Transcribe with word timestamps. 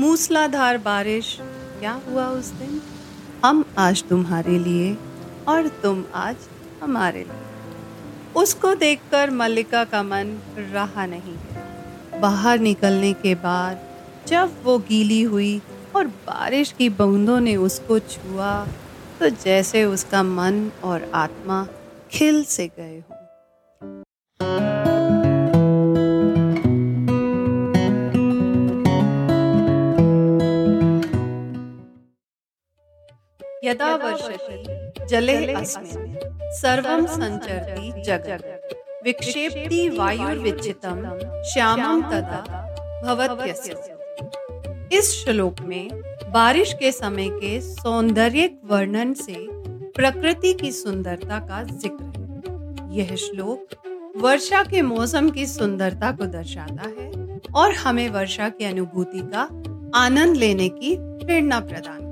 मूसलाधार 0.00 0.78
बारिश, 0.78 1.38
क्या 1.80 1.92
हुआ 2.06 2.26
उस 2.26 2.46
दिन? 2.50 2.80
हम 3.44 3.64
आज 3.78 4.02
तुम्हारे 4.04 4.58
लिए 4.58 4.96
और 5.48 5.68
तुम 5.82 6.04
आज 6.14 6.36
हमारे 6.82 7.24
लिए। 7.24 8.32
उसको 8.36 8.74
देखकर 8.74 9.30
मल्लिका 9.30 9.84
का 9.84 10.02
मन 10.02 10.38
रहा 10.58 11.06
नहीं। 11.06 11.34
बाहर 12.20 12.58
निकलने 12.58 13.12
के 13.12 13.34
बाद 13.34 13.80
जब 14.26 14.52
वो 14.64 14.78
गीली 14.78 15.22
हुई 15.22 15.60
और 15.96 16.06
बारिश 16.06 16.74
की 16.78 16.88
बूंदों 16.88 17.40
ने 17.40 17.56
उसको 17.56 17.98
छुआ 17.98 18.66
तो 19.20 19.28
जैसे 19.28 19.84
उसका 19.84 20.22
मन 20.22 20.70
और 20.84 21.10
आत्मा 21.14 21.66
खिल 22.10 22.44
से 22.44 22.70
गए 22.76 22.98
हों। 23.09 23.09
यदा 33.70 33.94
वर्षति 33.96 35.06
जले 35.06 35.34
अस्मिन् 35.52 36.14
सर्वं 36.52 37.06
संचरति 37.06 38.02
जगत्। 38.02 39.04
विक्षेप्ति 39.04 39.88
वायुर्विचितम 39.88 41.02
श्यामम 41.52 42.02
तदा 42.02 42.40
भवत्यस्य। 43.04 43.76
इस 44.92 45.12
श्लोक 45.14 45.60
में 45.60 45.88
बारिश 46.32 46.72
के 46.72 46.92
समय 46.92 47.28
के 47.30 47.60
सौंदर्य 47.60 48.50
वर्णन 48.64 49.14
से 49.14 49.36
प्रकृति 49.96 50.52
की 50.54 50.72
सुंदरता 50.72 51.38
का 51.38 51.62
ज़िक्र 51.62 52.04
है। 52.04 52.98
यह 52.98 53.14
श्लोक 53.16 53.76
वर्षा 54.16 54.62
के 54.62 54.82
मौसम 54.82 55.30
की 55.30 55.46
सुंदरता 55.46 56.12
को 56.12 56.26
दर्शाता 56.26 56.88
है 56.88 57.40
और 57.54 57.74
हमें 57.74 58.08
वर्षा 58.08 58.48
की 58.48 58.64
अनुभूति 58.64 59.20
का 59.34 59.48
आनंद 59.98 60.36
लेने 60.36 60.68
की 60.68 60.96
प्रेरणा 60.98 61.60
प्रदान 61.60 62.09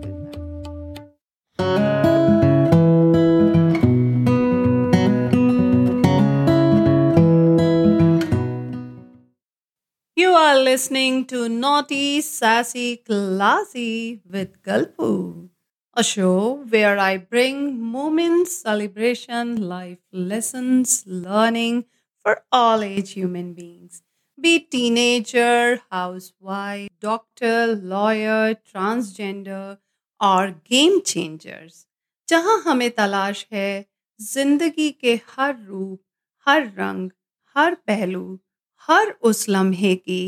listening 10.67 11.25
to 11.27 11.47
Naughty, 11.47 12.19
Sassy, 12.19 12.97
Classy 12.97 14.21
with 14.29 14.61
Galpu, 14.61 15.49
a 15.95 16.03
show 16.03 16.63
where 16.67 16.97
I 16.99 17.17
bring 17.17 17.79
moments, 17.81 18.57
celebration, 18.57 19.69
life 19.69 19.99
lessons, 20.11 21.03
learning 21.07 21.85
for 22.23 22.43
all 22.51 22.83
age 22.83 23.11
human 23.11 23.53
beings. 23.53 24.03
Be 24.39 24.59
teenager, 24.59 25.81
housewife, 25.89 26.89
doctor, 26.99 27.75
lawyer, 27.75 28.55
transgender, 28.55 29.77
और 30.21 30.51
गेम 30.71 30.99
चेंजर्स 30.99 31.85
जहां 32.29 32.59
हमें 32.61 32.89
तलाश 32.97 33.45
है 33.53 33.85
जिंदगी 34.19 34.89
के 35.01 35.15
हर 35.29 35.55
रूप 35.67 36.01
हर 36.47 36.61
रंग 36.77 37.09
हर 37.55 37.75
पहलू 37.87 38.39
हर 38.87 39.13
उस 39.21 39.47
लम्हे 39.49 39.95
की 39.95 40.21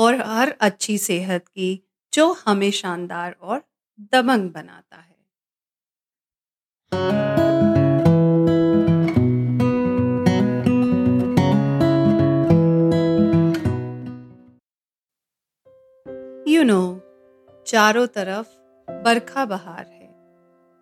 और 0.00 0.14
हर 0.14 0.54
अच्छी 0.60 0.98
सेहत 0.98 1.48
की 1.48 1.88
जो 2.12 2.32
हमें 2.32 2.70
शानदार 2.70 3.36
और 3.42 3.62
दबंग 4.00 4.50
बनाता 4.50 4.96
है। 4.96 5.10
यू 16.52 16.62
you 16.62 16.70
नो 16.70 16.92
know, 16.92 17.00
चारों 17.66 18.06
तरफ़ 18.06 18.46
बरखा 18.90 19.44
बहार 19.44 19.86
है 19.86 20.08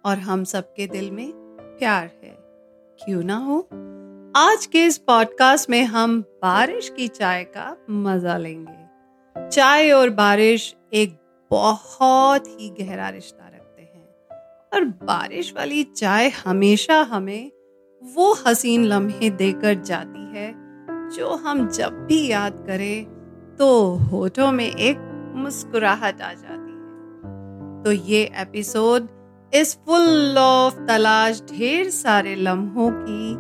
और 0.04 0.18
हम 0.18 0.44
सबके 0.44 0.86
दिल 0.86 1.10
में 1.10 1.32
प्यार 1.78 2.04
है। 2.04 2.36
क्यों 3.04 3.22
ना 3.22 3.36
हो? 3.36 3.68
आज 4.36 4.66
के 4.66 4.84
इस 4.84 4.98
पॉडकास्ट 4.98 5.70
में 5.70 5.84
हम 5.84 6.22
बारिश 6.22 6.88
की 6.88 7.08
चाय 7.08 7.44
का 7.44 7.76
मज़ा 7.90 8.36
लेंगे। 8.36 8.87
चाय 9.46 9.90
और 9.90 10.10
बारिश 10.10 10.74
एक 10.92 11.18
बहुत 11.50 12.46
ही 12.48 12.68
गहरा 12.70 13.08
रिश्ता 13.08 13.46
रखते 13.46 13.82
हैं। 13.82 14.06
और 14.74 14.84
बारिश 14.84 15.52
वाली 15.56 15.82
चाय 15.82 16.28
हमेशा 16.28 17.00
हमें 17.02 17.50
वो 18.02 18.32
हसीन 18.46 18.84
लम्हे 18.84 19.30
देकर 19.30 19.74
जाती 19.74 20.38
है, 20.38 20.52
जो 21.10 21.34
हम 21.36 21.68
जब 21.68 22.06
भी 22.06 22.26
याद 22.26 22.64
करें 22.66 23.04
तो 23.58 23.94
होठों 23.94 24.52
में 24.52 24.66
एक 24.66 24.98
मुस्कुराहट 25.36 26.22
आ 26.22 26.32
जाती 26.32 26.72
है। 26.72 27.82
तो 27.84 27.92
ये 28.10 28.22
एपिसोड 28.36 29.08
इस 29.54 29.74
फुल 29.76 30.38
ऑफ़ 30.38 30.80
तलाश 30.86 31.42
ढेर 31.50 31.90
सारे 31.90 32.34
लम्हों 32.34 32.90
की 32.94 33.34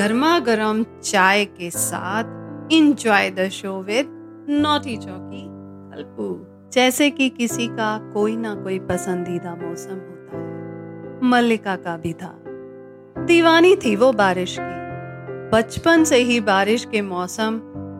गर्मा 0.00 0.38
गर्म 0.38 0.84
चाय 1.04 1.44
के 1.44 1.70
साथ 1.70 2.72
enjoy 2.72 3.30
the 3.30 3.48
show 3.48 3.80
with 3.82 4.18
naughty 4.52 4.96
Chowki, 4.96 5.44
Kalpu. 5.92 6.24
जैसे 6.72 7.10
कि 7.10 7.28
किसी 7.28 7.66
का 7.66 7.98
कोई 8.12 8.36
ना 8.36 8.54
कोई 8.54 8.78
पसंदीदा 8.78 9.54
मौसम 9.54 9.94
होता 9.94 10.36
है। 10.36 11.24
मल्लिका 11.24 11.76
का 11.76 11.96
भी 11.96 12.12
था। 12.12 12.34
दीवानी 13.18 13.76
थी 13.76 13.96
वो 13.96 14.12
बारिश 14.12 14.56
की। 14.60 15.50
बचपन 15.50 16.04
से 16.04 16.16
ही 16.16 16.40
बारिश 16.40 16.84
के 16.84 17.02
मौसम 17.02 17.54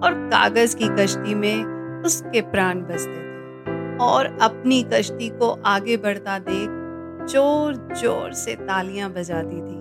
और 0.05 0.15
कागज़ 0.33 0.77
की 0.77 0.89
कश्ती 0.89 1.35
में 1.35 1.65
उसके 2.05 2.41
प्राण 2.41 2.81
बसते 2.81 3.17
थे। 3.17 3.97
और 3.99 4.39
अपनी 4.43 4.83
कश्ती 4.83 5.29
को 5.29 5.51
आगे 5.67 5.97
बढ़ता 5.97 6.39
देख 6.39 6.81
ज़ोर 7.29 7.89
ज़ोर 7.97 8.33
से 8.33 8.55
तालियाँ 8.55 9.11
बजाती 9.13 9.57
थी। 9.57 9.81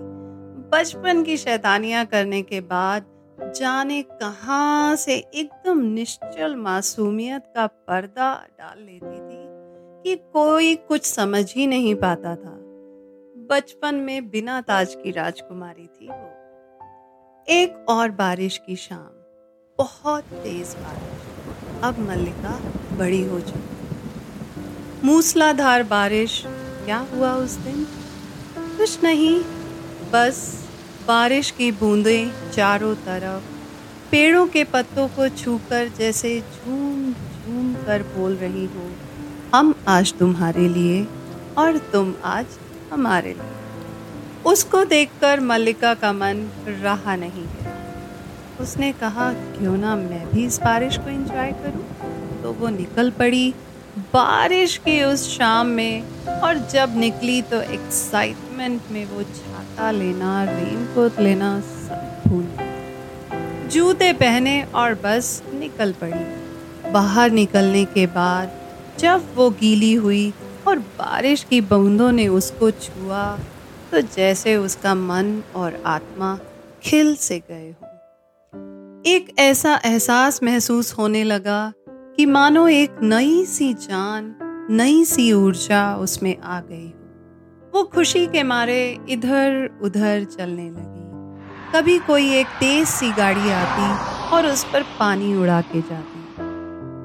बचपन 0.71 1.23
की 1.23 1.37
शैतानियाँ 1.37 2.05
करने 2.05 2.41
के 2.41 2.61
बाद 2.61 3.05
जाने 3.43 4.01
कहाँ 4.01 4.95
से 4.95 5.15
एकदम 5.15 5.79
निश्चल 5.79 6.55
मासूमियत 6.55 7.43
का 7.55 7.67
पर्दा 7.67 8.45
डाल 8.59 8.83
लेती 8.83 9.17
थी 9.17 9.41
कि 10.03 10.15
कोई 10.33 10.75
कुछ 10.75 11.05
समझ 11.05 11.53
ही 11.55 11.67
नहीं 11.67 11.95
पाता 11.95 12.35
था। 12.35 12.57
बचपन 13.49 13.95
में 13.95 14.29
बिना 14.29 14.61
ताज 14.61 14.95
की 14.95 15.11
राजकुमारी 15.11 15.87
थी 15.87 16.07
वो। 16.07 17.45
एक 17.49 17.85
और 17.89 18.11
बारिश 18.11 18.57
की 18.57 18.75
शाम, 18.75 19.09
बहुत 19.77 20.23
तेज 20.23 20.67
बारिश। 20.67 21.81
अब 21.83 21.99
मल्लिका 21.99 22.61
बड़ी 22.97 23.23
हो 23.23 23.39
चुकी 23.39 25.07
मूसलाधार 25.07 25.83
बारिश, 25.83 26.43
क्या 26.85 26.97
हुआ 26.97 27.33
उस 27.33 27.51
दिन? 27.51 27.83
कुछ 28.57 29.03
नहीं, 29.03 29.43
बस 30.13 30.60
बारिश 31.11 31.49
की 31.51 31.71
बूंदें 31.71 32.51
चारों 32.51 32.95
तरफ़, 32.95 33.43
पेड़ों 34.11 34.45
के 34.47 34.63
पत्तों 34.63 35.07
को 35.07 35.27
छूकर 35.29 35.87
जैसे 35.97 36.29
झूम 36.39 37.11
झूम 37.13 37.73
कर 37.85 38.03
बोल 38.03 38.35
रही 38.35 38.65
हो, 38.65 38.85
हम 39.55 39.73
आज 39.87 40.13
तुम्हारे 40.13 40.67
लिए 40.67 41.07
और 41.57 41.77
तुम 41.77 42.13
आज 42.23 42.45
हमारे 42.93 43.33
लिए। 43.33 44.43
उसको 44.45 44.83
देखकर 44.85 45.39
मल्लिका 45.39 45.93
का 45.93 46.13
मन 46.13 46.47
रहा 46.67 47.15
नहीं 47.15 47.45
है। 47.45 47.73
उसने 48.59 48.91
कहा, 48.93 49.33
क्यों 49.33 49.77
ना 49.77 49.95
मैं 49.95 50.31
भी 50.31 50.45
इस 50.45 50.59
बारिश 50.59 50.97
को 50.97 51.09
एंजॉय 51.09 51.51
करूँ? 51.51 51.85
तो 52.43 52.53
वो 52.53 52.69
निकल 52.69 53.11
पड़ी 53.11 53.53
बारिश 53.97 54.77
की 54.77 55.03
उस 55.03 55.37
शाम 55.37 55.67
में 55.67 56.03
और 56.41 56.57
जब 56.69 56.97
निकली 56.97 57.41
तो 57.41 57.61
एक्साइटमेंट 57.61 58.81
में 58.91 59.05
वो 59.05 59.21
छाता 59.81 59.91
लेना 59.91 60.43
रेनकोट 60.45 61.19
लेना 61.19 61.49
सब 61.59 62.29
भूल 62.29 63.69
जूते 63.69 64.11
पहने 64.13 64.61
और 64.75 64.93
बस 64.95 65.41
निकल 65.53 65.93
पड़ी। 66.01 66.91
बाहर 66.91 67.31
निकलने 67.31 67.83
के 67.85 68.05
बाद 68.07 68.51
जब 68.99 69.23
वो 69.35 69.49
गीली 69.49 69.93
हुई 69.95 70.33
और 70.67 70.79
बारिश 70.99 71.43
की 71.43 71.61
बूंदों 71.63 72.11
ने 72.11 72.27
उसको 72.27 72.71
छुआ 72.71 73.25
तो 73.91 74.01
जैसे 74.15 74.55
उसका 74.57 74.95
मन 74.95 75.41
और 75.55 75.81
आत्मा 75.87 76.37
खिल 76.83 77.15
से 77.15 77.41
गए 77.49 77.69
हो। 77.71 77.87
एक 79.07 79.35
ऐसा 79.39 79.79
एहसास 79.85 80.43
महसूस 80.43 80.93
होने 80.93 81.23
लगा 81.23 81.61
कि 81.89 82.25
मानो 82.27 82.67
एक 82.67 83.03
नई 83.03 83.45
सी 83.47 83.73
जान, 83.81 84.33
नई 84.71 85.03
सी 85.05 85.31
ऊर्जा 85.33 85.83
उसमें 85.95 86.35
आ 86.37 86.59
गई 86.61 86.93
वो 87.73 87.83
खुशी 87.83 88.25
के 88.27 88.43
मारे 88.43 88.99
इधर 89.09 89.79
उधर 89.81 90.23
चलने 90.23 90.69
लगी। 90.69 91.73
कभी 91.73 91.97
कोई 91.99 92.29
एक 92.35 92.47
तेज 92.59 92.87
सी 92.87 93.11
गाड़ी 93.11 93.51
आती 93.51 93.87
और 94.35 94.45
उस 94.45 94.63
पर 94.63 94.83
पानी 94.99 95.33
उड़ा 95.35 95.61
के 95.61 95.81
जाती। 95.81 96.19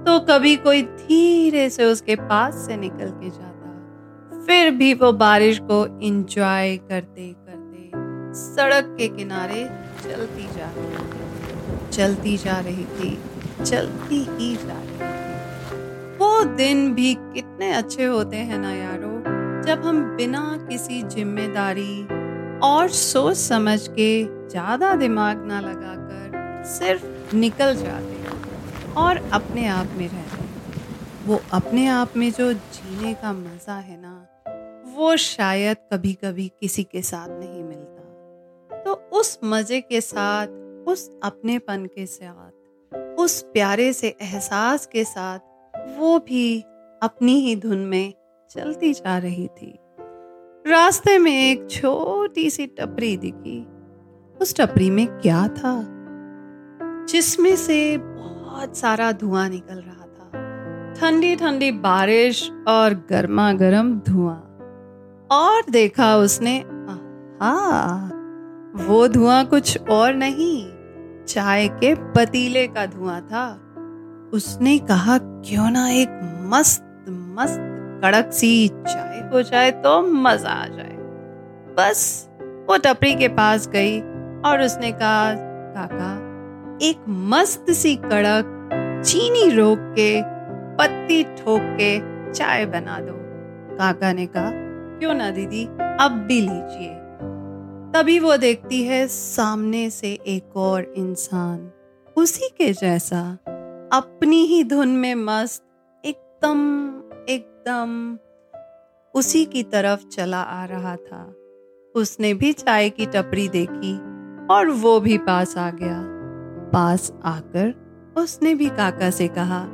तो 0.04 0.18
कभी 0.20 0.56
कोई 0.56 0.82
धीरे 0.82 1.70
से 1.70 1.84
उसके 1.84 2.16
पास 2.16 2.54
से 2.54 2.76
निकल 2.76 3.10
के 3.10 3.30
जाता। 3.30 4.44
फिर 4.46 4.70
भी 4.70 4.94
वो 4.94 5.12
बारिश 5.12 5.58
को 5.58 6.00
इंजॉय 6.00 6.76
करते 6.76 7.32
करते 7.32 7.90
सड़क 8.34 8.94
के 8.98 9.08
किनारे 9.08 9.64
चलती 10.04 10.46
जा 10.46 10.70
रही 10.76 11.90
चलती 11.90 12.36
जा 12.36 12.58
रही 12.60 12.84
थी, 12.84 13.18
चलती 13.64 14.18
ही 14.30 14.54
जा 14.56 14.80
रही 14.80 14.98
थी। 14.98 16.16
वो 16.16 16.44
दिन 16.44 16.94
भी 16.94 17.14
कितने 17.14 17.72
अच्छे 17.72 18.04
होते 18.04 18.36
हैं 18.36 18.58
ना 18.58 18.72
यारो। 18.72 19.35
जब 19.66 19.84
हम 19.84 20.02
बिना 20.16 20.40
किसी 20.68 21.02
ज़िम्मेदारी 21.02 22.02
और 22.62 22.88
सोच 22.88 23.36
समझ 23.36 23.88
के 23.88 24.24
ज़्यादा 24.24 24.94
दिमाग 24.94 25.44
ना 25.46 25.60
लगाकर 25.60 26.62
सिर्फ़ 26.64 27.34
निकल 27.36 27.74
जाते 27.76 28.12
हैं 28.12 28.94
और 28.94 29.16
अपने 29.32 29.66
आप 29.66 29.86
में 29.86 30.08
रहते 30.08 30.42
हैं। 30.42 31.24
वो 31.26 31.40
अपने 31.52 31.86
आप 31.86 32.16
में 32.16 32.30
जो 32.32 32.52
जीने 32.52 33.14
का 33.14 33.32
मज़ा 33.32 33.74
है 33.74 34.00
ना, 34.02 34.14
वो 34.96 35.16
शायद 35.16 35.76
कभी 35.92 36.12
कभी 36.14 36.48
किसी 36.60 36.82
के 36.84 37.02
साथ 37.02 37.28
नहीं 37.28 37.62
मिलता। 37.62 38.82
तो 38.84 38.92
उस 39.12 39.38
मज़े 39.44 39.80
के 39.80 40.00
साथ, 40.00 40.46
उस 40.88 41.10
अपनेपन 41.22 41.86
के 41.86 42.06
साथ, 42.06 43.16
उस 43.18 43.40
प्यारे 43.52 43.92
से 43.92 44.14
एहसास 44.22 44.86
के 44.86 45.04
साथ 45.04 45.38
वो 45.98 46.18
भी 46.18 46.60
अपनी 47.02 47.34
ही 47.40 47.56
धुन 47.56 47.78
में 47.78 48.12
चलती 48.50 48.92
जा 48.92 49.18
रही 49.18 49.48
थी। 49.48 49.78
रास्ते 50.66 51.18
में 51.18 51.50
एक 51.50 51.70
छोटी 51.70 52.50
सी 52.50 52.66
टपरी 52.66 53.16
दिखी। 53.16 53.66
उस 54.40 54.54
टपरी 54.56 54.90
में 54.90 55.06
क्या 55.06 55.48
था? 55.48 55.84
जिसमें 57.08 57.56
से 57.56 57.98
बहुत 57.98 58.76
सारा 58.76 59.12
धुआँ 59.12 59.48
निकल 59.48 59.74
रहा 59.74 60.06
था। 60.06 60.30
ठंडी 60.94 61.36
ठंडी 61.36 61.70
बारिश 61.70 62.52
और 62.68 62.94
गर्मा 63.10 63.52
गर्म 63.52 64.00
धुआँ। 64.00 64.42
और 65.32 65.70
देखा 65.70 66.16
उसने 66.16 66.58
हाँ 67.40 68.10
वो 68.74 69.08
धुआँ 69.08 69.44
कुछ 69.44 69.88
और 69.90 70.14
नहीं, 70.14 70.70
चाय 71.24 71.68
के 71.68 71.94
पतीले 71.94 72.66
का 72.66 72.86
धुआँ 72.86 73.20
था। 73.20 73.62
उसने 74.32 74.78
कहा, 74.78 75.18
क्यों 75.18 75.70
ना 75.70 75.88
एक 75.90 76.40
मस्त 76.52 76.82
मस्त 77.08 77.72
कड़क 78.06 78.30
सी 78.32 78.68
चाय 78.68 79.30
हो 79.32 79.42
जाए 79.42 79.70
तो 79.70 80.02
मज़ा 80.02 80.50
आ 80.50 80.66
जाए। 80.66 80.96
बस 81.78 82.28
वो 82.68 82.76
टपरी 82.76 83.14
के 83.14 83.28
पास 83.28 83.68
गई 83.68 84.00
और 84.40 84.62
उसने 84.62 84.92
कहा, 84.92 85.34
काका, 85.34 86.12
एक 86.86 87.04
मस्त 87.08 87.70
सी 87.70 87.96
कड़क 87.96 88.52
चीनी 89.06 89.50
रोक 89.50 89.78
के, 89.80 90.22
पत्ती 90.76 91.22
ठोक 91.24 91.60
के 91.62 91.98
चाय 92.32 92.66
बना 92.66 92.98
दो। 93.00 93.12
काका 93.76 94.12
ने 94.12 94.26
कहा, 94.26 94.50
क्यों 94.98 95.14
ना 95.14 95.30
दीदी, 95.30 95.66
अब 96.00 96.24
भी 96.28 96.40
लीजिए। 96.40 96.94
तभी 97.92 98.18
वो 98.18 98.36
देखती 98.36 98.82
है 98.82 99.08
सामने 99.08 99.90
से 99.90 100.12
एक 100.26 100.56
और 100.56 100.94
इंसान 100.96 101.70
उसी 102.16 102.48
के 102.48 102.72
जैसा, 102.72 103.38
अपनी 103.92 104.44
ही 104.46 104.64
धुन 104.64 104.88
में 104.88 105.14
मस्त, 105.14 105.62
एकदम 106.04 106.95
एकदम 107.66 108.18
उसी 109.14 109.44
की 109.44 109.62
तरफ़ 109.62 110.06
चला 110.06 110.40
आ 110.40 110.64
रहा 110.64 110.96
था। 110.96 111.34
उसने 111.94 112.34
भी 112.34 112.52
चाय 112.52 112.90
की 112.90 113.06
टपरी 113.06 113.48
देखी 113.48 113.96
और 114.46 114.70
वो 114.70 115.00
भी 115.00 115.18
पास 115.18 115.56
आ 115.58 115.70
गया। 115.70 116.02
पास 116.70 117.12
आकर 117.24 117.74
उसने 118.18 118.54
भी 118.54 118.68
काका 118.68 119.10
से 119.10 119.28
कहा, 119.28 119.64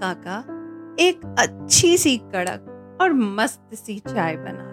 काका, 0.00 0.38
एक 1.00 1.36
अच्छी 1.38 1.96
सी 1.98 2.16
कड़क 2.16 2.98
और 3.00 3.12
मस्त 3.12 3.74
सी 3.74 3.98
चाय 3.98 4.36
बना 4.36 4.68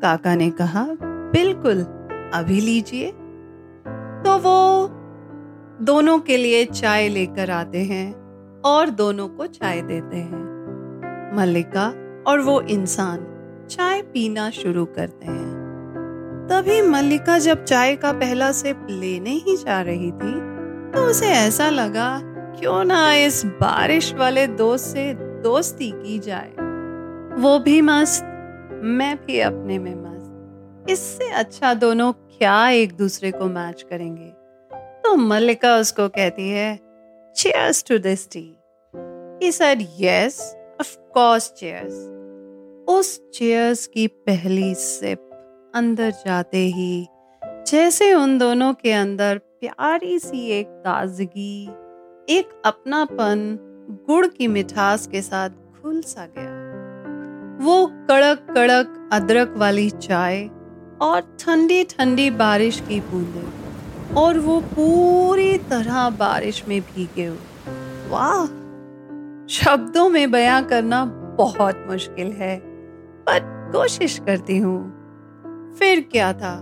काका 0.00 0.34
ने 0.34 0.50
कहा, 0.50 0.86
बिल्कुल, 1.32 1.82
अभी 2.34 2.60
लीजिए। 2.60 3.10
तो 4.24 4.38
वो 4.38 4.88
दोनों 5.84 6.18
के 6.18 6.36
लिए 6.36 6.64
चाय 6.64 7.08
लेकर 7.08 7.50
आते 7.50 7.82
हैं 7.84 8.12
और 8.64 8.90
दोनों 8.90 9.28
को 9.28 9.46
चाय 9.46 9.82
देते 9.82 10.16
हैं। 10.16 10.47
मल्लिका 11.34 11.86
और 12.26 12.40
वो 12.40 12.60
इंसान 12.60 13.26
चाय 13.70 14.02
पीना 14.02 14.50
शुरू 14.50 14.84
करते 14.86 15.26
हैं। 15.26 16.46
तभी 16.50 16.80
मल्लिका 16.82 17.38
जब 17.38 17.64
चाय 17.64 17.96
का 17.96 18.12
पहला 18.12 18.50
सिप 18.52 18.86
लेने 18.90 19.30
ही 19.30 19.56
जा 19.56 19.80
रही 19.82 20.10
थी 20.12 20.32
तो 20.92 21.04
उसे 21.04 21.26
ऐसा 21.26 21.68
लगा, 21.70 22.20
क्यों 22.58 22.84
ना 22.84 23.14
इस 23.14 23.44
बारिश 23.46 24.12
वाले 24.14 24.46
दोस्त 24.46 24.84
से 24.84 25.12
दोस्ती 25.42 25.90
की 25.94 26.18
जाए? 26.18 26.50
वो 27.40 27.58
भी 27.58 27.80
मस्त, 27.80 28.24
मैं 28.82 29.16
भी 29.16 29.40
अपने 29.40 29.78
में 29.78 29.94
मस्त। 29.94 30.90
इससे 30.90 31.30
अच्छा 31.30 31.74
दोनों 31.74 32.12
क्या 32.12 32.68
एक 32.68 32.96
दूसरे 32.96 33.30
को 33.30 33.44
मैच 33.44 33.86
करेंगे? 33.90 34.28
तो 35.02 35.16
मल्लिका 35.16 35.76
उसको 35.76 36.08
कहती 36.08 36.48
है, 36.50 36.78
cheers 37.36 37.82
to 37.82 37.98
this 37.98 38.26
tea. 38.26 38.48
He 39.42 39.50
said, 39.52 39.82
yes. 40.00 40.40
Course, 40.86 41.44
cheers. 41.44 41.92
उस 42.88 43.30
चेयर्स 43.30 43.86
की 43.86 44.06
पहली 44.06 44.74
सिप 44.74 45.30
अंदर 45.74 46.10
जाते 46.10 46.58
ही, 46.58 47.06
जैसे 47.44 48.14
उन 48.14 48.38
दोनों 48.38 48.74
के 48.74 48.92
अंदर 48.92 49.38
प्यारी 49.38 50.18
सी 50.18 50.50
एक 50.50 50.66
ताजगी, 50.66 51.64
एक 52.28 52.62
अपनापन 52.64 53.58
गुड़ 54.06 54.26
की 54.26 54.46
मिठास 54.46 55.06
के 55.06 55.22
साथ 55.22 55.50
खुल 55.50 56.02
सा 56.02 56.28
गया। 56.38 56.68
वो 57.64 57.86
कड़क 57.86 58.46
कड़क 58.54 59.10
अदरक 59.12 59.54
वाली 59.56 59.90
चाय 59.90 60.50
और 61.00 61.36
ठंडी 61.40 61.84
ठंडी 61.84 62.30
बारिश 62.30 62.80
की 62.80 63.00
बूंदे 63.00 63.48
और 64.14 64.38
वो 64.38 64.60
पूरी 64.60 65.58
तरह 65.58 66.10
बारिश 66.10 66.64
में 66.68 66.80
भीगे 66.80 67.26
हुए। 67.26 67.38
वाह! 68.08 68.67
शब्दों 69.48 70.08
में 70.08 70.30
बयां 70.30 70.62
करना 70.64 71.04
बहुत 71.38 71.84
मुश्किल 71.90 72.32
है, 72.32 72.56
पर 73.26 73.38
कोशिश 73.72 74.18
करती 74.18 74.58
हूँ। 74.58 74.80
फिर 75.78 76.00
क्या 76.12 76.32
था? 76.32 76.54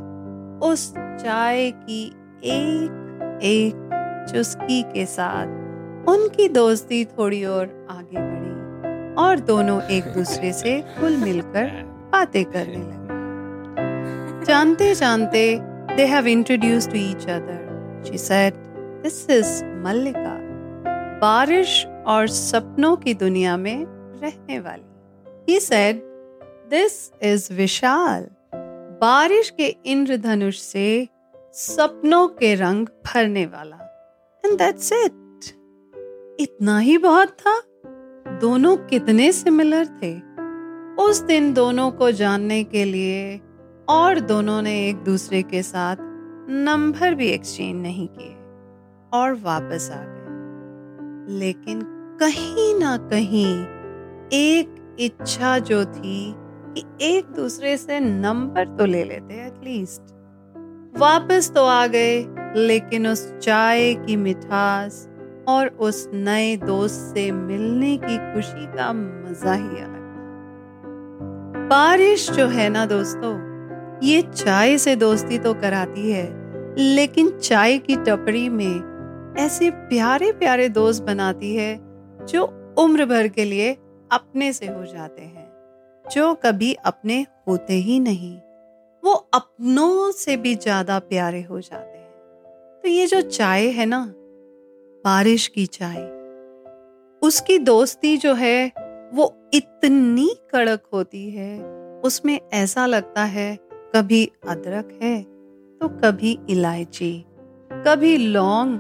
उस 0.63 0.93
चाय 0.97 1.71
की 1.71 2.05
एक 2.45 3.41
एक 3.43 4.27
चुस्की 4.29 4.83
के 4.83 5.07
साथ 5.07 6.09
उनकी 6.09 6.49
दोस्ती 6.49 7.05
थोड़ी 7.05 7.45
और 7.45 7.87
आगे 7.91 8.19
बढ़ी 8.19 9.15
और 9.15 9.41
दोनों 9.41 9.81
एक 9.83 10.05
दूसरे 10.05 10.53
से 10.53 10.81
खुल 11.01 11.17
मिलकर 11.17 11.67
बातें 12.13 12.45
करने 12.45 12.77
लगे। 12.77 14.45
जानते 14.45 14.95
जानते 14.95 15.45
they 15.97 16.07
have 16.07 16.27
introduced 16.27 16.91
to 16.91 16.99
each 16.99 17.27
other 17.29 18.03
she 18.07 18.19
said 18.19 18.55
this 19.03 19.31
is 19.31 19.65
Mallika 19.85 20.39
बारिश 21.21 21.87
और 22.07 22.27
सपनों 22.27 22.97
की 22.97 23.15
दुनिया 23.15 23.57
में 23.57 23.87
रहने 24.23 24.61
वाली। 24.61 24.85
He 25.49 25.61
said 25.61 26.03
this 26.71 27.13
is 27.23 27.53
Vishal 27.53 28.27
बारिश 29.01 29.51
के 29.51 29.77
इंद्रधनुष 29.87 30.59
से 30.59 31.09
सपनों 31.53 32.29
के 32.29 32.55
रंग 32.55 32.87
भरने 32.87 33.47
वाला। 33.47 33.77
एंड 34.47 34.59
दैट्स 34.59 34.93
इट 34.93 35.13
इतना 36.41 36.79
ही 36.79 36.99
बहुत 36.99 37.29
था। 37.29 37.63
दोनों 38.41 38.77
कितने 38.77 39.33
सिमिलर 39.33 39.87
थे। 39.87 40.21
उस 41.03 41.21
दिन 41.21 41.53
दोनों 41.55 41.91
को 41.91 42.11
जानने 42.11 42.65
के 42.65 42.85
लिए 42.85 43.41
और 43.89 44.21
दोनों 44.21 44.63
ने 44.63 44.89
एक 44.89 44.97
दूसरे 44.97 45.43
के 45.43 45.63
साथ 45.63 45.97
नंबर 46.51 47.15
भी 47.15 47.29
एक्सचेंज 47.29 47.83
नहीं 47.83 48.09
किए 48.09 48.35
और 49.19 49.33
वापस 49.43 49.91
आ 49.91 50.03
गए। 50.03 50.17
लेकिन 51.39 51.96
कहीं 52.21 52.75
ना 52.75 52.97
कहीं 52.97 53.57
एक 54.33 54.97
इच्छा 55.01 55.59
जो 55.59 55.85
थी 55.85 56.35
कि 56.77 56.85
एक 57.03 57.25
दूसरे 57.27 57.77
से 57.77 58.01
नंबर 58.01 58.65
तो 58.69 58.85
ले 58.85 59.05
लेते 59.05 59.35
एटलीस्ट 59.35 60.15
वापस 60.99 61.51
तो 61.55 61.65
आ 61.65 61.87
गए, 61.87 62.27
लेकिन 62.57 63.07
उस 63.07 63.33
चाय 63.33 63.95
की 63.95 64.17
मिठास 64.17 65.09
और 65.49 65.69
उस 65.69 66.09
नए 66.15 66.57
दोस्त 66.57 67.15
से 67.15 67.31
मिलने 67.33 67.97
की 67.97 68.17
खुशी 68.19 68.67
का 68.67 68.93
मज़ा 68.93 69.53
ही 69.53 69.81
अलग 69.81 70.05
बारिश 71.71 72.31
जो 72.31 72.47
है 72.47 72.69
ना 72.69 72.87
दोस्तों, 72.87 73.35
ये 74.03 74.23
चाय 74.23 74.79
से 74.79 74.97
दोस्ती 74.97 75.39
तो 75.39 75.55
कराती 75.55 76.11
है, 76.11 76.27
लेकिन 76.79 77.31
चाय 77.31 77.79
की 77.79 77.97
टपरी 77.97 78.49
में 78.49 79.35
ऐसे 79.39 79.71
प्यारे 79.71 80.33
प्यारे 80.33 80.69
दोस्त 80.69 81.03
बनाती 81.03 81.55
है 81.55 81.86
जो 82.29 82.45
उम्र 82.79 83.05
भर 83.05 83.29
के 83.29 83.45
लिए 83.45 83.73
अपने 84.11 84.53
से 84.53 84.67
हो 84.67 84.85
जाते 84.85 85.23
हैं, 85.23 85.47
जो 86.05 86.35
कभी 86.37 86.73
अपने 86.87 87.25
होते 87.49 87.75
ही 87.75 87.99
नहीं, 88.01 88.37
वो 89.03 89.13
अपनों 89.35 90.11
से 90.13 90.37
भी 90.37 90.55
ज़्यादा 90.55 90.99
प्यारे 90.99 91.43
हो 91.43 91.61
जाते 91.61 91.99
हैं। 91.99 92.81
तो 92.85 92.89
ये 92.89 93.07
जो 93.07 93.21
चाय 93.21 93.67
है 93.69 93.87
ना, 93.87 94.05
बारिश 95.05 95.47
की 95.49 95.67
चाय, 95.69 96.03
उसकी 97.23 97.59
दोस्ती 97.59 98.17
जो 98.17 98.35
है, 98.35 98.73
वो 99.15 99.35
इतनी 99.55 100.29
कड़क 100.51 100.83
होती 100.93 101.29
है, 101.31 101.61
उसमें 102.01 102.39
ऐसा 102.55 102.87
लगता 102.87 103.25
है, 103.25 103.55
कभी 103.97 104.25
अदरक 104.49 104.99
है 105.03 105.21
तो 105.81 105.89
कभी 106.01 106.39
इलायची, 106.51 107.15
कभी 107.71 108.17
लौंग 108.19 108.79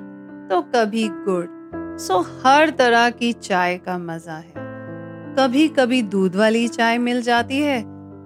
तो 0.51 0.61
कभी 0.75 1.09
गुड़। 1.09 1.56
सो 1.99 2.19
हर 2.45 2.71
तरह 2.71 3.11
की 3.11 3.33
चाय 3.33 3.77
का 3.79 3.99
मज़ा 3.99 4.37
है। 4.37 4.53
कभी 5.39 5.69
कभी 5.69 6.03
दूध 6.03 6.37
वाली 6.37 6.69
चाय 6.69 6.99
मिल 6.99 7.23
जाती 7.23 7.59
है, 7.59 7.83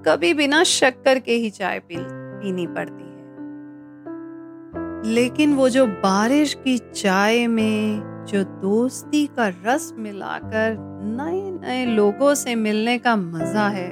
कभी 0.07 0.35
बिना 0.35 0.63
शक्कर 0.65 1.19
के 1.19 1.33
ही 1.33 1.51
चाय 1.51 1.79
पी 1.79 1.97
पीनी 1.99 2.67
पड़ती 2.67 3.03
है। 3.03 3.21
लेकिन 5.15 5.55
वो 5.55 5.69
जो 5.69 5.87
बारिश 5.87 6.55
की 6.55 6.79
चाय 6.79 7.47
में 7.47 8.03
जो 8.29 8.43
दोस्ती 8.45 9.27
का 9.27 9.49
रस 9.67 9.93
मिलाकर 9.99 10.77
नए 11.03 11.51
नए 11.51 11.85
लोगों 11.87 12.35
से 12.35 12.55
मिलने 12.55 12.99
का 12.99 13.17
मज़ा 13.17 13.69
है, 13.69 13.91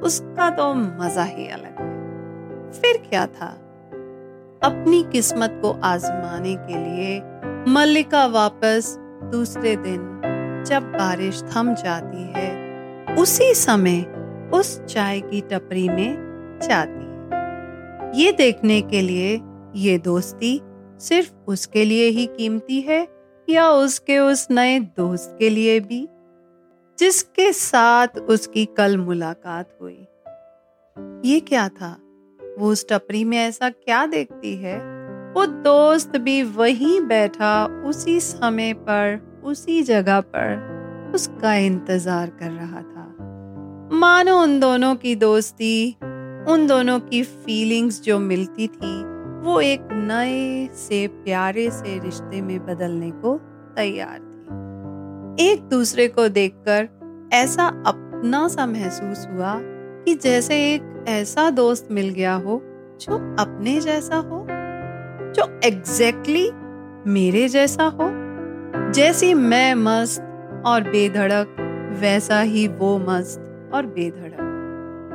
उसका 0.00 0.50
तो 0.50 0.74
मज़ा 0.74 1.24
ही 1.24 1.48
अलग 1.48 1.80
है। 1.80 2.72
फिर 2.72 2.96
क्या 3.08 3.26
था? 3.26 3.48
अपनी 4.62 5.02
किस्मत 5.02 5.58
को 5.62 5.70
आजमाने 5.84 6.54
के 6.54 6.78
लिए 6.78 7.20
मल्लिका 7.68 8.26
वापस 8.26 8.98
दूसरे 9.30 9.76
दिन 9.76 10.22
जब 10.66 10.82
बारिश 10.82 11.42
थम 11.42 11.74
जाती 11.74 12.32
है, 12.36 12.66
उसी 13.18 13.54
समय 13.54 14.00
उस 14.54 14.84
चाय 14.84 15.20
की 15.20 15.40
टपरी 15.40 15.88
में 15.88 16.14
जाती 16.62 17.04
है। 17.04 17.06
ये 18.24 18.32
देखने 18.32 18.82
के 18.82 19.00
लिए 19.00 19.40
ये 19.74 19.98
दोस्ती 19.98 20.60
सिर्फ़ 21.00 21.32
उसके 21.48 21.84
लिए 21.84 22.08
ही 22.08 22.26
कीमती 22.26 22.80
है 22.80 23.08
या 23.48 23.70
उसके 23.70 24.18
उस 24.18 24.48
नए 24.50 24.80
दोस्त 24.80 25.36
के 25.38 25.50
लिए 25.50 25.80
भी? 25.80 26.08
जिसके 26.98 27.52
साथ 27.52 28.08
उसकी 28.08 28.64
कल 28.64 28.98
मुलाकात 28.98 29.78
हुई। 29.82 30.06
ये 31.24 31.40
क्या 31.40 31.68
था? 31.68 31.96
वो 32.58 32.70
उस 32.70 32.86
टपरी 32.88 33.24
में 33.24 33.38
ऐसा 33.38 33.70
क्या 33.70 34.06
देखती 34.06 34.56
है? 34.56 34.95
वो 35.36 35.46
दोस्त 35.46 36.16
भी 36.16 36.42
वहीं 36.42 37.00
बैठा 37.00 37.82
उसी 37.86 38.20
समय 38.20 38.72
पर, 38.72 39.40
उसी 39.44 39.82
जगह 39.82 40.20
पर 40.20 41.12
उसका 41.14 41.54
इंतज़ार 41.54 42.30
कर 42.30 42.50
रहा 42.50 42.80
था। 42.80 43.02
मानो 43.92 44.42
उन 44.42 44.60
दोनों 44.60 44.94
की 44.94 45.16
दोस्ती, 45.16 45.96
उन 46.48 46.66
दोनों 46.66 47.00
की 47.00 47.22
फीलिंग्स 47.22 48.02
जो 48.02 48.18
मिलती 48.18 48.66
थी, 48.66 49.04
वो 49.42 49.60
एक 49.60 49.80
नए 49.92 50.68
से 50.74 51.06
प्यारे 51.06 51.70
से 51.70 51.98
रिश्ते 51.98 52.42
में 52.42 52.66
बदलने 52.66 53.10
को 53.10 53.38
तैयार 53.76 54.18
थी। 54.18 55.52
एक 55.52 55.68
दूसरे 55.68 56.08
को 56.08 56.28
देखकर 56.28 56.88
ऐसा 57.32 57.66
अपना 57.66 58.48
सा 58.48 58.66
महसूस 58.66 59.26
हुआ 59.30 59.54
कि 60.04 60.14
जैसे 60.14 60.74
एक 60.74 61.04
ऐसा 61.08 61.50
दोस्त 61.50 61.88
मिल 61.90 62.08
गया 62.08 62.34
हो 62.34 62.62
जो 63.00 63.36
अपने 63.38 63.80
जैसा 63.80 64.16
हो। 64.16 64.55
जो 65.36 65.60
एग्जैक्टली 65.64 66.46
exactly 66.46 67.06
मेरे 67.06 67.48
जैसा 67.48 67.84
हो। 67.84 68.10
जैसी 68.92 69.34
मैं 69.34 69.74
मस्त 69.74 70.20
और 70.66 70.90
बेधड़क, 70.90 71.56
वैसा 72.00 72.40
ही 72.40 72.68
वो 72.68 72.98
मस्त 72.98 73.70
और 73.74 73.86
बेधड़क। 73.86 74.36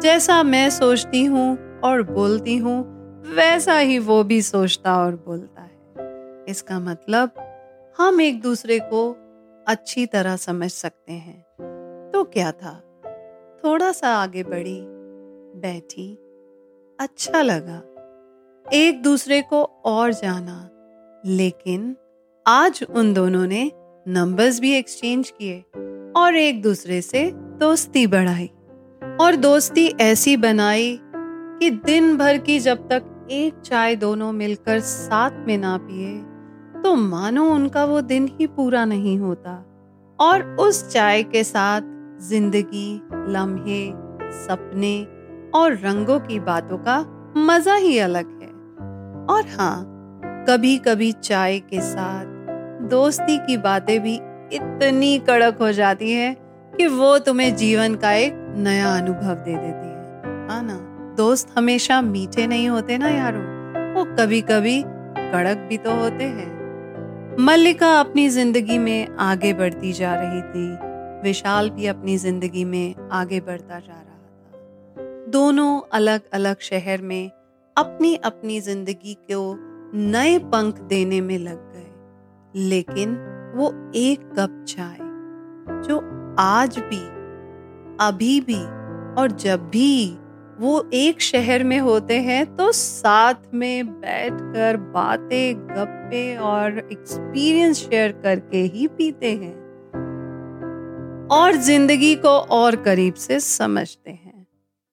जैसा 0.01 0.43
मैं 0.43 0.69
सोचती 0.69 1.25
हूँ 1.25 1.79
और 1.79 2.03
बोलती 2.03 2.57
हूँ, 2.57 2.81
वैसा 3.35 3.77
ही 3.77 3.99
वो 3.99 4.23
भी 4.23 4.41
सोचता 4.41 4.97
और 4.97 5.15
बोलता 5.15 5.61
है। 5.61 5.71
इसका 6.47 6.79
मतलब 6.79 7.31
हम 7.97 8.21
एक 8.21 8.41
दूसरे 8.41 8.79
को 8.79 9.17
अच्छी 9.67 10.05
तरह 10.05 10.35
समझ 10.35 10.71
सकते 10.71 11.13
हैं। 11.13 11.41
तो 12.13 12.23
क्या 12.23 12.51
था? 12.51 12.83
थोड़ा 13.63 13.91
सा 13.91 14.07
आगे 14.07 14.43
बढ़ी, 14.43 14.81
बैठी 15.61 16.17
अच्छा 16.99 17.41
लगा। 17.41 17.83
एक 18.73 19.01
दूसरे 19.03 19.41
को 19.41 19.61
और 19.85 20.13
जाना। 20.13 20.69
लेकिन 21.25 21.95
आज 22.45 22.83
उन 22.89 23.13
दोनों 23.13 23.45
ने 23.47 23.71
नंबर्स 24.05 24.59
भी 24.59 24.71
एक्सचेंज 24.73 25.29
किए 25.29 25.59
और 26.15 26.35
एक 26.35 26.61
दूसरे 26.61 27.01
से 27.01 27.31
दोस्ती 27.59 28.05
बढ़ाई 28.07 28.49
और 29.21 29.35
दोस्ती 29.35 29.85
ऐसी 30.01 30.37
बनाई 30.37 30.97
कि 31.01 31.69
दिन 31.85 32.15
भर 32.17 32.37
की 32.37 32.59
जब 32.59 32.87
तक 32.87 33.27
एक 33.31 33.59
चाय 33.59 33.95
दोनों 33.95 34.31
मिलकर 34.31 34.79
साथ 34.79 35.45
में 35.47 35.57
ना 35.57 35.77
पिए 35.81 36.17
तो 36.81 36.95
मानो 36.95 37.45
उनका 37.53 37.85
वो 37.85 38.01
दिन 38.01 38.29
ही 38.39 38.47
पूरा 38.47 38.85
नहीं 38.85 39.17
होता 39.19 39.53
और 40.19 40.43
उस 40.59 40.87
चाय 40.89 41.23
के 41.23 41.43
साथ 41.43 41.81
ज़िंदगी, 42.21 43.01
लम्हे, 43.33 43.87
सपने 44.39 45.01
और 45.59 45.77
रंगों 45.77 46.19
की 46.19 46.39
बातों 46.39 46.77
का 46.77 46.99
मज़ा 47.37 47.75
ही 47.75 47.97
अलग 47.99 48.29
है। 48.31 48.40
और 49.31 49.45
हाँ 49.49 50.43
कभी 50.47 50.77
कभी 50.77 51.11
चाय 51.11 51.59
के 51.59 51.81
साथ 51.81 52.87
दोस्ती 52.89 53.37
की 53.37 53.57
बातें 53.57 53.99
भी 54.03 54.15
इतनी 54.53 55.17
कड़क 55.19 55.57
हो 55.61 55.71
जाती 55.71 56.11
है 56.11 56.33
कि 56.77 56.87
वो 56.87 57.17
तुम्हें 57.19 57.55
जीवन 57.55 57.95
का 57.95 58.11
एक 58.13 58.33
नया 58.57 58.95
अनुभव 58.97 59.33
दे 59.35 59.55
देती 59.55 59.87
है। 59.87 60.47
हाँ 60.49 60.61
ना, 60.63 60.77
दोस्त 61.17 61.53
हमेशा 61.57 62.01
मीठे 62.01 62.47
नहीं 62.47 62.67
होते 62.69 62.97
ना 62.97 63.09
यारो, 63.09 63.39
वो 63.93 64.03
कभी 64.15 64.41
कभी 64.41 64.81
कड़क 64.85 65.65
भी 65.69 65.77
तो 65.77 65.93
होते 65.93 66.23
हैं। 66.23 67.37
मल्लिका 67.39 67.99
अपनी 67.99 68.27
ज़िंदगी 68.29 68.77
में 68.77 69.07
आगे 69.19 69.53
बढ़ती 69.53 69.93
जा 69.93 70.13
रही 70.15 70.41
थी, 70.43 70.67
विशाल 71.23 71.69
भी 71.69 71.85
अपनी 71.87 72.17
ज़िंदगी 72.17 72.65
में 72.65 72.95
आगे 73.11 73.39
बढ़ता 73.39 73.79
जा 73.79 73.93
रहा 73.93 74.03
था। 74.03 75.31
दोनों 75.31 75.81
अलग 75.93 76.21
अलग 76.33 76.59
शहर 76.61 77.01
में 77.01 77.31
अपनी 77.77 78.15
अपनी 78.15 78.59
ज़िंदगी 78.61 79.13
को 79.31 79.41
नए 79.95 80.37
पंख 80.51 80.79
देने 80.85 81.19
में 81.21 81.37
लग 81.39 81.57
गए। 81.73 82.59
लेकिन 82.59 83.15
वो 83.55 83.67
एक 83.95 84.19
कप 84.39 84.63
चाय, 84.67 84.97
जो 85.81 85.99
आज 86.39 86.77
भी, 86.79 87.01
अभी 88.01 88.39
भी 88.41 88.61
और 89.21 89.31
जब 89.39 89.69
भी 89.69 90.17
वो 90.59 90.83
एक 90.93 91.21
शहर 91.21 91.63
में 91.63 91.79
होते 91.79 92.19
हैं 92.21 92.45
तो 92.55 92.71
साथ 92.71 93.53
में 93.53 93.87
बैठकर 93.91 94.77
बातें, 94.93 95.67
गप्पे 95.67 96.35
और 96.37 96.77
एक्सपीरियंस 96.81 97.77
शेयर 97.79 98.11
करके 98.23 98.61
ही 98.65 98.87
पीते 98.89 99.31
हैं 99.33 99.55
और 101.31 101.55
ज़िंदगी 101.59 102.15
को 102.17 102.37
और 102.51 102.75
करीब 102.83 103.13
से 103.15 103.39
समझते 103.39 104.11
हैं। 104.11 104.30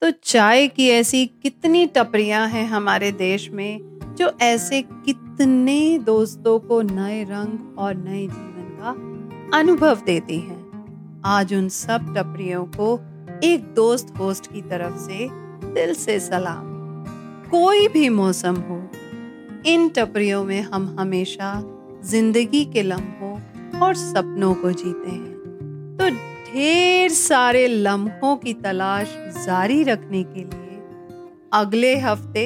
तो 0.03 0.11
चाय 0.11 0.67
की 0.69 0.89
ऐसी 0.89 1.25
कितनी 1.43 1.87
टपरियाँ 1.87 2.47
हैं 2.49 2.65
हमारे 2.67 3.11
देश 3.13 3.49
में, 3.51 3.81
जो 4.19 4.31
ऐसे 4.43 4.81
कितने 4.83 5.99
दोस्तों 5.99 6.59
को 6.59 6.81
नए 6.83 7.23
रंग 7.25 7.79
और 7.79 7.95
नए 7.97 8.27
जीवन 8.27 8.77
का 8.81 9.59
अनुभव 9.59 10.03
देती 10.07 10.39
हैं। 10.39 11.23
आज 11.27 11.55
उन 11.55 11.69
सब 11.69 12.15
टपरियों 12.17 12.65
को 12.77 12.95
एक 13.45 13.65
दोस्त 13.75 14.15
होस्ट 14.19 14.47
की 14.53 14.63
तरफ़ 14.63 14.99
से 14.99 15.29
दिल 15.75 15.95
से 15.95 16.19
सलाम। 16.21 16.63
कोई 17.51 17.89
भी 17.89 18.09
मौसम 18.09 18.57
हो, 18.61 18.81
इन 19.67 19.89
टपरियों 19.89 20.45
में 20.45 20.61
हम 20.63 20.95
हमेशा 21.01 21.53
ज़िंदगी 22.05 22.65
के 22.65 22.83
लम्हों 22.83 23.81
और 23.81 23.95
सपनों 23.97 24.55
को 24.55 24.73
जीते 24.73 25.11
हैं। 25.11 25.97
तो 25.97 26.17
ढेर 26.49 27.11
सारे 27.11 27.67
लम्हों 27.69 28.37
की 28.37 28.53
तलाश 28.55 29.09
जारी 29.47 29.83
रखने 29.83 30.23
के 30.25 30.41
लिए 30.41 30.81
अगले 31.53 31.95
हफ़्ते 31.97 32.45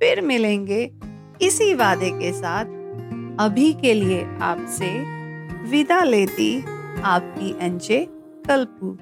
फिर 0.00 0.20
मिलेंगे 0.20 0.82
इसी 1.42 1.74
वादे 1.74 2.10
के 2.10 2.32
साथ। 2.32 2.64
अभी 3.40 3.72
के 3.72 3.94
लिए 3.94 4.24
आपसे 4.42 4.90
विदा 5.70 6.02
लेती 6.04 6.50
आपकी 7.04 7.54
NJ 7.60 8.06
Kalpu. 8.46 8.94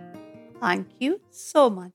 Thank 0.64 0.86
you 1.02 1.16
so 1.32 1.68
much 1.70 1.92